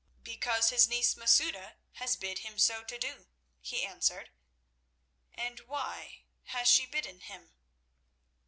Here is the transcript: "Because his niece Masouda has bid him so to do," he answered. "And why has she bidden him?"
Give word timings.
"Because 0.23 0.71
his 0.71 0.87
niece 0.87 1.15
Masouda 1.15 1.75
has 1.91 2.15
bid 2.15 2.39
him 2.39 2.57
so 2.57 2.83
to 2.83 2.97
do," 2.97 3.27
he 3.59 3.83
answered. 3.85 4.31
"And 5.31 5.59
why 5.67 6.23
has 6.45 6.67
she 6.67 6.87
bidden 6.87 7.19
him?" 7.19 7.53